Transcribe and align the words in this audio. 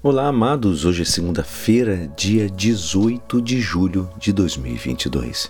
Olá, 0.00 0.28
amados. 0.28 0.84
Hoje 0.84 1.02
é 1.02 1.04
segunda-feira, 1.04 2.08
dia 2.16 2.48
18 2.48 3.42
de 3.42 3.60
julho 3.60 4.08
de 4.16 4.32
2022. 4.32 5.48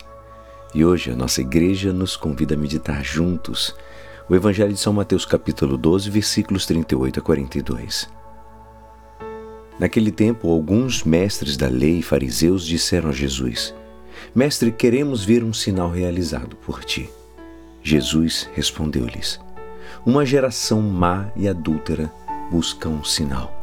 E 0.74 0.82
hoje 0.82 1.10
a 1.10 1.14
nossa 1.14 1.42
igreja 1.42 1.92
nos 1.92 2.16
convida 2.16 2.54
a 2.54 2.56
meditar 2.56 3.04
juntos 3.04 3.76
o 4.26 4.34
Evangelho 4.34 4.72
de 4.72 4.80
São 4.80 4.94
Mateus, 4.94 5.26
capítulo 5.26 5.76
12, 5.76 6.08
versículos 6.08 6.64
38 6.64 7.20
a 7.20 7.22
42. 7.22 8.08
Naquele 9.78 10.10
tempo, 10.10 10.50
alguns 10.50 11.04
mestres 11.04 11.54
da 11.54 11.68
lei 11.68 11.98
e 11.98 12.02
fariseus 12.02 12.64
disseram 12.64 13.10
a 13.10 13.12
Jesus: 13.12 13.74
Mestre, 14.34 14.72
queremos 14.72 15.26
ver 15.26 15.44
um 15.44 15.52
sinal 15.52 15.90
realizado 15.90 16.56
por 16.56 16.82
ti. 16.82 17.10
Jesus 17.82 18.48
respondeu-lhes: 18.54 19.38
Uma 20.06 20.24
geração 20.24 20.80
má 20.80 21.30
e 21.36 21.46
adúltera 21.46 22.10
busca 22.50 22.88
um 22.88 23.04
sinal 23.04 23.57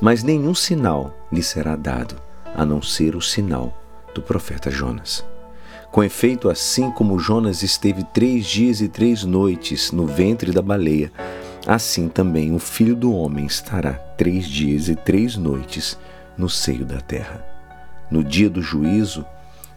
mas 0.00 0.22
nenhum 0.22 0.54
sinal 0.54 1.16
lhe 1.32 1.42
será 1.42 1.76
dado, 1.76 2.16
a 2.54 2.64
não 2.64 2.82
ser 2.82 3.16
o 3.16 3.20
sinal 3.20 3.76
do 4.14 4.22
profeta 4.22 4.70
Jonas. 4.70 5.24
Com 5.90 6.04
efeito, 6.04 6.50
assim 6.50 6.90
como 6.90 7.18
Jonas 7.18 7.62
esteve 7.62 8.04
três 8.12 8.46
dias 8.46 8.80
e 8.80 8.88
três 8.88 9.24
noites 9.24 9.90
no 9.90 10.06
ventre 10.06 10.52
da 10.52 10.60
baleia, 10.60 11.10
assim 11.66 12.08
também 12.08 12.54
o 12.54 12.58
filho 12.58 12.94
do 12.94 13.12
homem 13.12 13.46
estará 13.46 13.94
três 13.94 14.46
dias 14.46 14.88
e 14.88 14.94
três 14.94 15.36
noites 15.36 15.98
no 16.36 16.48
seio 16.48 16.84
da 16.84 17.00
terra. 17.00 17.44
No 18.10 18.22
dia 18.22 18.50
do 18.50 18.60
juízo, 18.60 19.24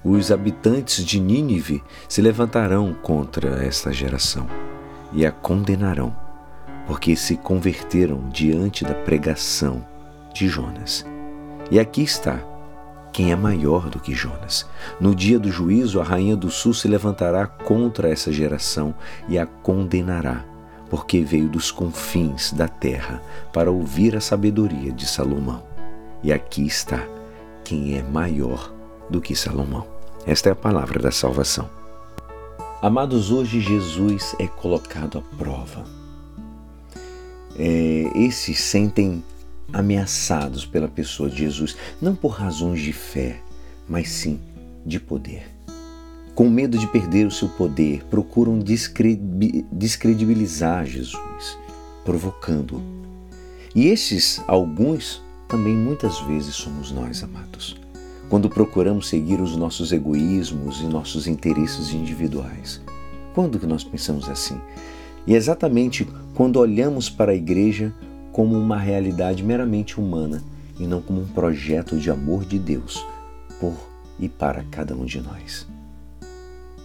os 0.04 0.31
habitantes 0.31 1.05
de 1.05 1.20
Nínive 1.20 1.84
se 2.09 2.21
levantarão 2.21 2.93
contra 2.93 3.63
esta 3.63 3.93
geração 3.93 4.48
e 5.13 5.26
a 5.26 5.31
condenarão, 5.31 6.15
porque 6.91 7.16
se 7.16 7.38
converteram 7.38 8.27
diante 8.27 8.84
da 8.84 8.94
pregação 8.94 9.82
de 10.34 10.49
Jonas. 10.49 11.05
E 11.72 11.80
aqui 11.80 12.04
está 12.04 12.44
quem 13.13 13.32
é 13.32 13.36
maior 13.36 13.90
do 13.90 13.98
que 13.98 14.13
Jonas. 14.13 14.68
No 14.99 15.15
dia 15.15 15.40
do 15.40 15.49
juízo, 15.49 16.02
a 16.02 16.04
rainha 16.04 16.35
do 16.35 16.52
sul 16.52 16.74
se 16.74 16.90
levantará 16.90 17.48
contra 17.48 18.10
essa 18.10 18.30
geração 18.30 18.93
e 19.30 19.40
a 19.40 19.46
condenará, 19.46 20.43
porque 20.90 21.21
veio 21.21 21.48
dos 21.48 21.71
confins 21.71 22.52
da 22.52 22.68
terra 22.68 23.24
para 23.54 23.71
ouvir 23.71 24.18
a 24.18 24.20
sabedoria 24.20 24.91
de 24.91 25.08
Salomão. 25.08 25.63
E 26.21 26.34
aqui 26.34 26.68
está 26.68 27.08
quem 27.63 27.98
é 27.98 28.04
maior 28.04 28.70
do 29.10 29.21
que 29.21 29.34
Salomão. 29.34 29.87
Esta 30.27 30.49
é 30.49 30.52
a 30.52 30.55
palavra 30.55 30.99
da 30.99 31.10
salvação. 31.10 31.70
Amados, 32.82 33.32
hoje 33.32 33.62
Jesus 33.62 34.35
é 34.37 34.46
colocado 34.46 35.20
à 35.20 35.37
prova. 35.37 36.01
É, 37.57 38.12
esses 38.16 38.60
sentem 38.60 39.24
ameaçados 39.74 40.66
pela 40.66 40.88
pessoa 40.88 41.30
de 41.30 41.38
Jesus, 41.38 41.76
não 42.02 42.16
por 42.16 42.30
razões 42.30 42.82
de 42.82 42.93
fé, 42.93 43.40
mas 43.88 44.10
sim 44.10 44.40
de 44.85 44.99
poder. 44.99 45.43
Com 46.34 46.49
medo 46.49 46.77
de 46.77 46.88
perder 46.88 47.27
o 47.27 47.32
seu 47.32 47.49
poder, 47.49 48.04
procuram 48.05 48.58
descredibilizar 49.71 50.85
Jesus, 50.85 51.58
provocando-o. 52.05 52.82
E 53.76 53.88
esses 53.88 54.41
alguns 54.48 55.21
também 55.48 55.76
muitas 55.76 56.20
vezes 56.21 56.55
somos 56.55 56.91
nós, 56.91 57.24
amados, 57.24 57.76
quando 58.30 58.49
procuramos 58.49 59.10
seguir 59.10 59.41
os 59.41 59.58
nossos 59.58 59.91
egoísmos 59.91 60.80
e 60.80 60.86
nossos 60.86 61.27
interesses 61.27 61.93
individuais. 61.93 62.82
Quando 63.34 63.60
que 63.60 63.65
nós 63.65 63.84
pensamos 63.84 64.30
assim? 64.30 64.59
E 65.25 65.36
exatamente 65.36 66.08
quando 66.34 66.58
olhamos 66.58 67.09
para 67.09 67.31
a 67.31 67.36
igreja 67.36 67.94
como 68.31 68.58
uma 68.58 68.78
realidade 68.78 69.44
meramente 69.44 70.00
humana 70.00 70.44
e 70.80 70.88
não 70.88 71.02
como 71.02 71.22
um 71.22 71.28
projeto 71.28 71.97
de 71.97 72.09
amor 72.09 72.46
de 72.46 72.58
Deus 72.58 73.06
por 73.59 73.74
e 74.19 74.30
para 74.30 74.64
cada 74.72 74.96
um 74.96 75.06
de 75.06 75.19
nós. 75.22 75.68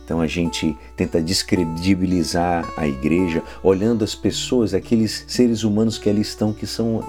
Então 0.04 0.20
a 0.20 0.26
gente 0.26 0.76
tenta 0.96 1.20
descredibilizar 1.20 2.72
a 2.76 2.86
igreja 2.86 3.42
olhando 3.62 4.04
as 4.04 4.14
pessoas, 4.14 4.72
aqueles 4.72 5.24
seres 5.26 5.64
humanos 5.64 5.98
que 5.98 6.08
ali 6.08 6.20
estão 6.20 6.52
que 6.52 6.66
são 6.66 7.04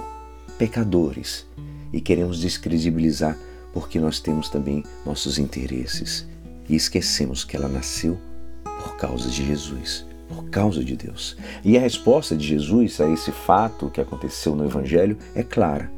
pecadores 0.58 1.46
e 1.92 2.00
queremos 2.00 2.40
descredibilizar 2.40 3.38
porque 3.72 4.00
nós 4.00 4.18
temos 4.18 4.48
também 4.48 4.84
nossos 5.06 5.38
interesses 5.38 6.26
e 6.68 6.74
esquecemos 6.74 7.44
que 7.44 7.56
ela 7.56 7.68
nasceu 7.68 8.18
por 8.64 8.96
causa 8.96 9.28
de 9.30 9.46
Jesus 9.46 10.04
por 10.28 10.44
causa 10.44 10.84
de 10.84 10.96
Deus. 10.96 11.36
E 11.64 11.76
a 11.76 11.80
resposta 11.80 12.36
de 12.36 12.46
Jesus 12.46 13.00
a 13.00 13.08
esse 13.08 13.32
fato 13.32 13.90
que 13.90 14.00
aconteceu 14.00 14.54
no 14.54 14.64
Evangelho 14.64 15.16
é 15.34 15.42
clara: 15.42 15.90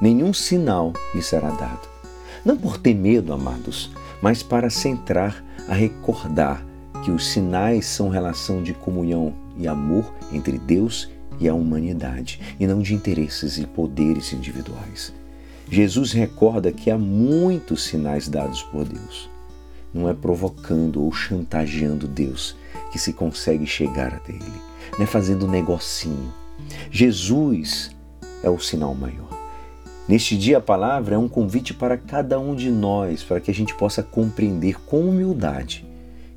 nenhum 0.00 0.32
sinal 0.32 0.92
lhe 1.14 1.22
será 1.22 1.50
dado. 1.50 1.88
Não 2.44 2.56
por 2.56 2.78
ter 2.78 2.94
medo, 2.94 3.32
amados, 3.32 3.90
mas 4.20 4.42
para 4.42 4.70
centrar 4.70 5.44
a 5.68 5.74
recordar 5.74 6.64
que 7.04 7.10
os 7.10 7.26
sinais 7.26 7.86
são 7.86 8.08
relação 8.08 8.62
de 8.62 8.72
comunhão 8.72 9.34
e 9.56 9.68
amor 9.68 10.12
entre 10.32 10.58
Deus 10.58 11.08
e 11.38 11.48
a 11.48 11.54
humanidade, 11.54 12.40
e 12.58 12.66
não 12.66 12.80
de 12.80 12.94
interesses 12.94 13.58
e 13.58 13.66
poderes 13.66 14.32
individuais. 14.32 15.12
Jesus 15.70 16.12
recorda 16.12 16.70
que 16.70 16.90
há 16.90 16.98
muitos 16.98 17.84
sinais 17.84 18.28
dados 18.28 18.62
por 18.62 18.84
Deus. 18.84 19.28
Não 19.92 20.08
é 20.08 20.14
provocando 20.14 21.02
ou 21.02 21.12
chantageando 21.12 22.06
Deus, 22.06 22.56
que 22.94 22.98
se 23.00 23.12
consegue 23.12 23.66
chegar 23.66 24.14
até 24.14 24.32
Ele, 24.32 24.62
não 24.92 25.02
é 25.02 25.06
fazendo 25.06 25.46
um 25.46 25.50
negocinho. 25.50 26.32
Jesus 26.92 27.90
é 28.40 28.48
o 28.48 28.60
sinal 28.60 28.94
maior. 28.94 29.36
Neste 30.06 30.38
dia, 30.38 30.58
a 30.58 30.60
palavra 30.60 31.16
é 31.16 31.18
um 31.18 31.28
convite 31.28 31.74
para 31.74 31.98
cada 31.98 32.38
um 32.38 32.54
de 32.54 32.70
nós, 32.70 33.24
para 33.24 33.40
que 33.40 33.50
a 33.50 33.54
gente 33.54 33.74
possa 33.74 34.00
compreender 34.00 34.80
com 34.86 35.08
humildade 35.08 35.84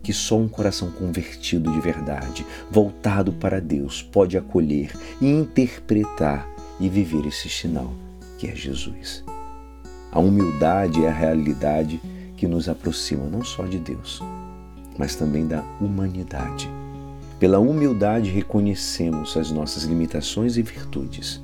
que 0.01 0.11
só 0.11 0.35
um 0.35 0.47
coração 0.47 0.89
convertido 0.89 1.71
de 1.71 1.79
verdade, 1.79 2.43
voltado 2.71 3.31
para 3.33 3.61
Deus, 3.61 4.01
pode 4.01 4.35
acolher 4.35 4.91
interpretar 5.21 6.49
e 6.79 6.89
viver 6.89 7.27
esse 7.27 7.49
sinal, 7.49 7.93
que 8.39 8.47
é 8.47 8.55
Jesus. 8.55 9.23
A 10.11 10.19
humildade 10.19 11.05
é 11.05 11.07
a 11.07 11.13
realidade 11.13 12.01
que 12.35 12.47
nos 12.47 12.67
aproxima 12.67 13.25
não 13.25 13.43
só 13.43 13.63
de 13.63 13.77
Deus, 13.77 14.23
mas 14.97 15.15
também 15.15 15.47
da 15.47 15.63
humanidade. 15.79 16.69
Pela 17.39 17.59
humildade 17.59 18.31
reconhecemos 18.31 19.37
as 19.37 19.51
nossas 19.51 19.83
limitações 19.83 20.57
e 20.57 20.61
virtudes, 20.61 21.39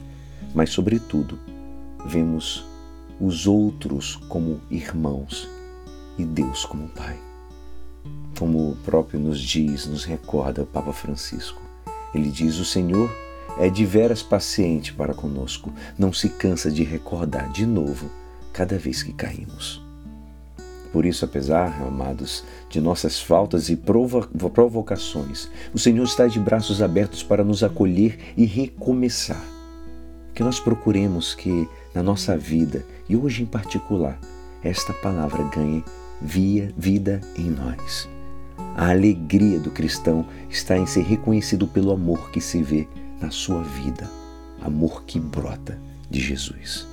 mas, 0.53 0.72
sobretudo, 0.72 1.38
vemos 2.06 2.66
os 3.19 3.46
outros 3.46 4.16
como 4.28 4.59
irmãos 4.72 5.47
e 6.18 6.24
Deus 6.24 6.66
como 6.66 6.90
Pai. 6.90 7.18
Como 8.38 8.72
o 8.72 8.75
próprio 8.78 9.19
nos 9.19 9.40
diz, 9.40 9.86
nos 9.86 10.03
recorda 10.03 10.63
o 10.63 10.66
Papa 10.66 10.92
Francisco. 10.92 11.62
Ele 12.13 12.30
diz: 12.30 12.58
O 12.58 12.66
Senhor 12.66 13.09
é 13.59 13.69
de 13.69 13.86
veras 13.86 14.24
paciente 14.24 14.94
para 14.94 15.13
conosco, 15.13 15.72
não 15.97 16.12
se 16.12 16.30
cansa 16.30 16.72
de 16.72 16.84
recordar 16.84 17.52
de 17.52 17.66
novo 17.66 18.09
cada 18.52 18.78
vez 18.78 19.03
que 19.03 19.13
caímos. 19.13 19.81
Por 20.94 21.08
isso, 21.08 21.26
apesar, 21.26 21.81
amados, 21.81 22.44
de 22.70 22.80
nossas 22.80 23.20
faltas 23.20 23.68
e 23.68 23.76
provocações, 23.76 25.50
o 25.74 25.80
Senhor 25.80 26.04
está 26.04 26.28
de 26.28 26.40
braços 26.40 26.84
abertos 26.84 27.24
para 27.24 27.44
nos 27.44 27.64
acolher 27.64 28.20
e 28.38 28.46
recomeçar. 28.46 29.44
Que 30.36 30.44
nós 30.44 30.59
procuremos 30.59 31.34
que 31.34 31.68
na 31.96 32.04
nossa 32.04 32.38
vida, 32.38 32.86
e 33.09 33.16
hoje 33.16 33.42
em 33.42 33.46
particular, 33.48 34.20
esta 34.64 34.94
palavra 34.94 35.42
ganhe 35.50 35.84
via 36.22 36.72
vida 36.78 37.20
em 37.36 37.50
nós. 37.50 38.08
A 38.75 38.92
alegria 38.92 39.60
do 39.60 39.72
cristão 39.72 40.28
está 40.48 40.78
em 40.78 40.86
ser 40.86 41.06
reconhecido 41.06 41.68
pelo 41.68 41.92
amor 41.92 42.30
que 42.30 42.40
se 42.40 42.62
vê 42.62 42.88
na 43.20 43.31
sua 43.31 43.64
vida, 43.64 44.08
amor 44.62 45.06
que 45.06 45.20
brota 45.20 45.80
de 46.08 46.20
Jesus. 46.20 46.93